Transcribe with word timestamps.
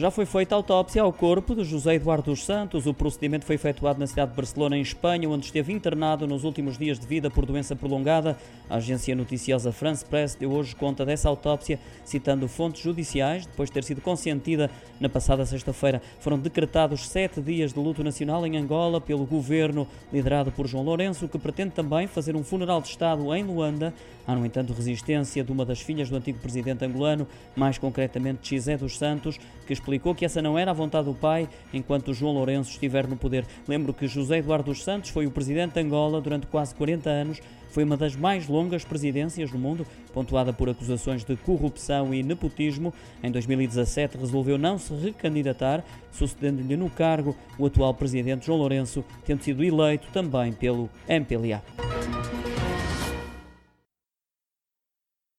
Já 0.00 0.10
foi 0.10 0.24
feita 0.24 0.54
autópsia 0.54 1.02
ao 1.02 1.12
corpo 1.12 1.54
de 1.54 1.62
José 1.62 1.96
Eduardo 1.96 2.30
dos 2.30 2.42
Santos. 2.42 2.86
O 2.86 2.94
procedimento 2.94 3.44
foi 3.44 3.56
efetuado 3.56 4.00
na 4.00 4.06
cidade 4.06 4.30
de 4.30 4.36
Barcelona, 4.38 4.78
em 4.78 4.80
Espanha, 4.80 5.28
onde 5.28 5.44
esteve 5.44 5.74
internado 5.74 6.26
nos 6.26 6.42
últimos 6.42 6.78
dias 6.78 6.98
de 6.98 7.06
vida 7.06 7.30
por 7.30 7.44
doença 7.44 7.76
prolongada. 7.76 8.34
A 8.70 8.76
agência 8.76 9.14
noticiosa 9.14 9.72
France 9.72 10.02
Press 10.02 10.34
deu 10.34 10.52
hoje 10.52 10.74
conta 10.74 11.04
dessa 11.04 11.28
autópsia, 11.28 11.78
citando 12.02 12.48
fontes 12.48 12.80
judiciais. 12.80 13.44
Depois 13.44 13.68
de 13.68 13.74
ter 13.74 13.84
sido 13.84 14.00
consentida 14.00 14.70
na 14.98 15.10
passada 15.10 15.44
sexta-feira, 15.44 16.00
foram 16.18 16.38
decretados 16.38 17.06
sete 17.06 17.42
dias 17.42 17.74
de 17.74 17.78
luto 17.78 18.02
nacional 18.02 18.46
em 18.46 18.56
Angola 18.56 19.02
pelo 19.02 19.26
governo 19.26 19.86
liderado 20.10 20.50
por 20.50 20.66
João 20.66 20.82
Lourenço, 20.82 21.28
que 21.28 21.38
pretende 21.38 21.72
também 21.72 22.06
fazer 22.06 22.34
um 22.34 22.42
funeral 22.42 22.80
de 22.80 22.88
Estado 22.88 23.34
em 23.34 23.44
Luanda. 23.44 23.92
Há, 24.26 24.34
no 24.34 24.46
entanto, 24.46 24.72
resistência 24.72 25.42
de 25.42 25.50
uma 25.50 25.64
das 25.64 25.80
filhas 25.80 26.08
do 26.08 26.16
antigo 26.16 26.38
presidente 26.38 26.84
angolano, 26.84 27.26
mais 27.54 27.76
concretamente 27.76 28.48
Xizé 28.48 28.76
dos 28.76 28.96
Santos, 28.96 29.38
que 29.70 29.74
explicou 29.74 30.16
que 30.16 30.24
essa 30.24 30.42
não 30.42 30.58
era 30.58 30.72
a 30.72 30.74
vontade 30.74 31.04
do 31.04 31.14
pai 31.14 31.48
enquanto 31.72 32.12
João 32.12 32.32
Lourenço 32.32 32.72
estiver 32.72 33.06
no 33.06 33.14
poder. 33.14 33.46
Lembro 33.68 33.94
que 33.94 34.08
José 34.08 34.38
Eduardo 34.38 34.64
dos 34.64 34.82
Santos 34.82 35.10
foi 35.10 35.28
o 35.28 35.30
presidente 35.30 35.74
de 35.74 35.80
Angola 35.80 36.20
durante 36.20 36.48
quase 36.48 36.74
40 36.74 37.08
anos, 37.08 37.40
foi 37.70 37.84
uma 37.84 37.96
das 37.96 38.16
mais 38.16 38.48
longas 38.48 38.84
presidências 38.84 39.52
do 39.52 39.58
mundo, 39.58 39.86
pontuada 40.12 40.52
por 40.52 40.68
acusações 40.68 41.22
de 41.22 41.36
corrupção 41.36 42.12
e 42.12 42.20
nepotismo. 42.20 42.92
Em 43.22 43.30
2017 43.30 44.18
resolveu 44.18 44.58
não 44.58 44.76
se 44.76 44.92
recandidatar, 44.92 45.84
sucedendo-lhe 46.10 46.76
no 46.76 46.90
cargo 46.90 47.36
o 47.56 47.66
atual 47.66 47.94
presidente 47.94 48.46
João 48.46 48.58
Lourenço, 48.58 49.04
tendo 49.24 49.44
sido 49.44 49.62
eleito 49.62 50.08
também 50.12 50.52
pelo 50.52 50.90
MPLA. 51.08 51.62